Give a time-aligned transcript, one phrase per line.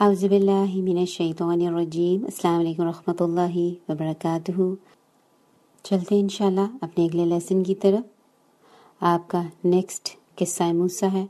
[0.00, 3.56] اعوذ باللہ من الشیطان الرجیم۔ السلام علیکم ورحمۃ اللہ
[3.88, 4.52] وبرکاتہ۔
[5.84, 8.00] چلتے ہیں انشاءاللہ اپنے اگلے lesson کی طرف۔
[9.00, 11.26] آپ کا next قصہ موسیٰ ہے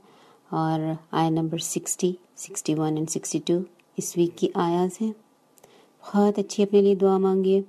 [0.50, 3.58] اور آیا نمبر sixty sixty one and sixty two
[3.96, 5.12] اس week کی آیاز ہیں۔
[6.02, 7.62] بہت اچھی اپنے لیے دعا مانگیے۔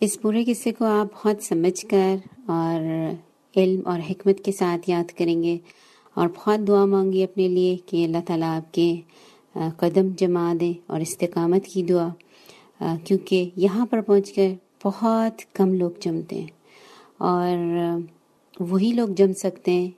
[0.00, 2.16] اس پورے قصے کو آپ بہت سمجھ کر
[2.46, 2.80] اور
[3.56, 5.58] علم اور حکمت کے ساتھ یاد کریں گے
[6.14, 9.00] اور بہت دعا مانگیے اپنے لیے کہ اللہ تعالیٰ آپ کے
[9.76, 12.08] قدم جما دیں اور استقامت کی دعا۔
[13.04, 14.48] کیونکہ یہاں پر پہنچ کر
[14.84, 16.46] بہت کم لوگ جمتے ہیں
[17.18, 17.56] اور
[18.60, 19.90] وہی لوگ جم سکتے ہیں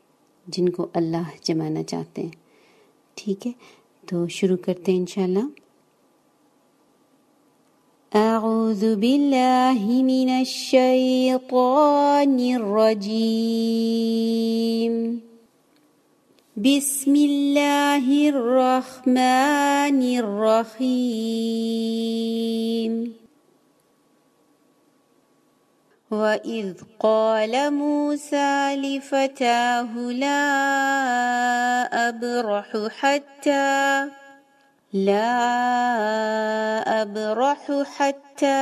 [0.46, 2.30] جن کو اللہ جمانا چاہتے ہیں۔
[3.14, 3.52] ٹھیک ہے؟
[4.06, 5.46] تو شروع کرتے ہیں انشاءاللہ۔
[8.14, 15.29] اعوذ باللہ من الشیطان الرجیم۔
[16.60, 21.32] بسم الله الرحمن الرحيم.
[26.10, 30.44] وإذ قال موسى لفتاه لا
[32.08, 34.04] أبرح حتى
[34.92, 35.22] لا
[37.02, 38.60] أبرح حتى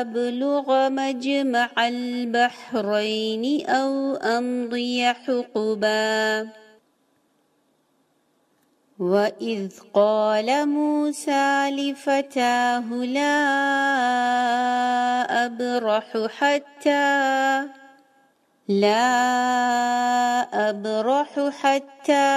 [0.00, 6.48] أبلغ مجمع البحرين أو أمضي حقبا.
[8.98, 13.36] وإذ قال موسى لفتاه لا
[15.46, 17.68] أبرح حتى
[18.68, 20.05] لا
[20.52, 22.28] أبرح حتى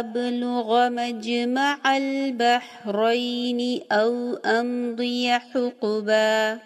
[0.00, 6.58] أبلغ مجمع البحرين أو أمضي حقبا.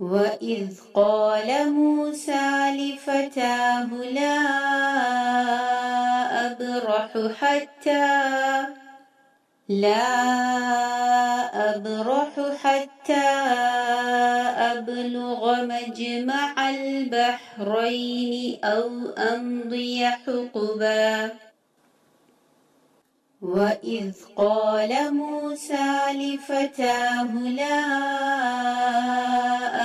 [0.00, 4.38] وإذ قال موسى لفتاه لا
[6.46, 8.08] أبرح حتى
[9.68, 10.08] لا
[11.76, 13.28] أبرح حتى
[14.88, 21.30] أبلغ مجمع البحرين أو أمضي حقبا.
[23.42, 27.84] وإذ قال موسى لفتاه لا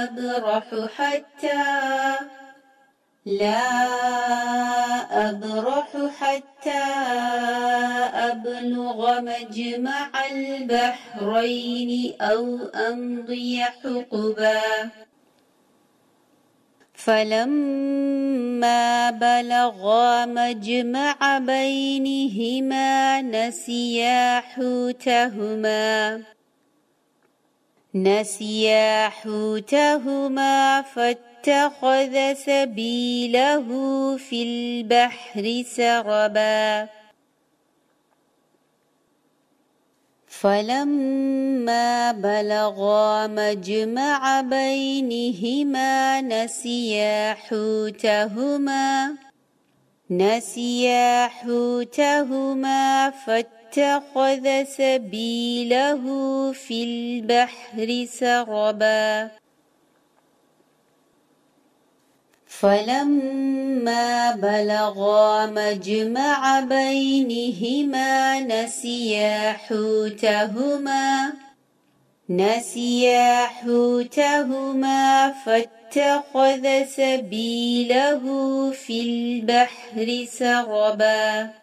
[0.03, 1.63] أبرح حتى
[3.25, 3.59] لا
[5.29, 5.89] أبرح
[6.19, 6.83] حتى
[8.31, 14.61] أبلغ مجمع البحرين أو أمضي حقبا.
[16.93, 18.31] فلما
[19.11, 26.21] بلغا مجمع بينهما نسيا حوتهما.
[27.95, 33.67] نسيا حوتهما فاتخذ سبيله
[34.17, 36.89] في البحر سربا.
[40.27, 49.15] فلما بلغا مجمع بينهما نسيا حوتهما
[50.11, 53.62] نسيا حوتهما فاتخذ
[54.63, 56.03] سبيله
[56.51, 59.31] في البحر سربا.
[62.47, 71.33] فلما بلغا مجمع بينهما نسيا حوتهما
[72.29, 78.23] نسيا حوتهما فاتخذ سبيله
[78.71, 81.62] في البحر سربا.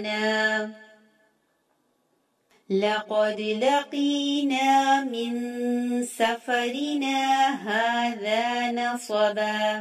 [0.00, 0.72] لنا
[2.70, 5.32] لقد لقينا من
[6.18, 7.18] سفرنا
[7.64, 9.80] هذا نصبا.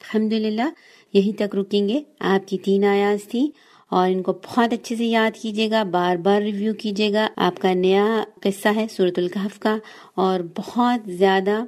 [0.00, 0.68] الحمد للہ
[1.12, 3.50] یہیں تک رکیں گے۔ آپ کی تین آیاز تھی
[3.88, 7.56] اور ان کو بہت اچھے سے یاد کیجیے گا، بار بار review کیجیے گا۔ آپ
[7.58, 9.76] کا نیا قصہ ہے سورۃ الکہف کا،
[10.14, 11.64] اور بہت زیادہ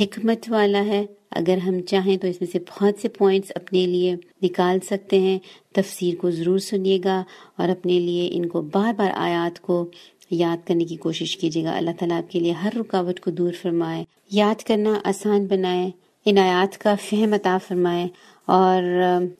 [0.00, 4.14] حکمت والا ہے۔ اگر ہم چاہیں تو اس میں سے بہت سے points اپنے لیے
[4.42, 5.38] نکال سکتے ہیں۔
[5.74, 7.24] تفسیر کو ضرور سنیے گا
[7.56, 9.90] اور اپنے لیے ان کو بار بار آیات کو
[10.30, 13.52] یاد کرنے کی کوشش کیجیے گا۔ اللہ تعالیٰ آپ کے لیے ہر رکاوٹ کو دور
[13.62, 15.90] فرمائے، یاد کرنا آسان بنائے،
[16.24, 18.08] ان آیات کا فہم عطا فرمائے
[18.44, 18.82] اور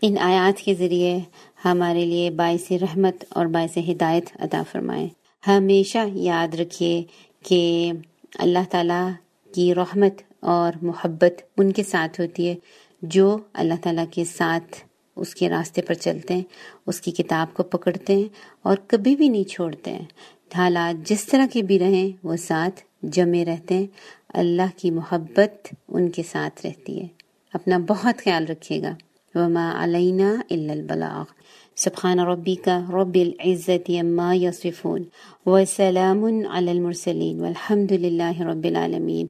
[0.03, 1.19] ان آیات کے ذریعے
[1.65, 5.09] ہمارے لیے باعث رحمت اور باعث ہدایت عطا فرمائے۔
[5.47, 7.03] ہمیشہ یاد رکھیے
[7.45, 7.93] کہ
[8.35, 9.11] اللہ تعالیٰ
[9.55, 12.55] کی رحمت اور محبت ان کے ساتھ ہوتی ہے
[13.03, 14.77] جو اللہ تعالیٰ کے ساتھ
[15.17, 16.43] اس کے راستے پر چلتے ہیں،
[16.87, 18.29] اس کی کتاب کو پکڑتے ہیں
[18.63, 20.05] اور کبھی بھی نہیں چھوڑتے ہیں۔
[20.55, 23.87] حالات جس طرح کے بھی رہیں، وہ ساتھ جمے رہتے ہیں۔
[24.29, 27.07] اللہ کی محبت ان کے ساتھ رہتی ہے۔
[27.53, 28.95] اپنا بہت خیال رکھیے گا۔
[29.35, 31.25] وما علینا إلا البلاغ۔
[31.77, 35.03] سبحان ربك رب العزة عما يصفون
[35.47, 39.27] وسلام على المرسلين والحمد لله رب العالمين